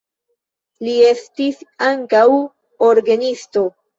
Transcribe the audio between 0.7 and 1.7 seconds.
Li estis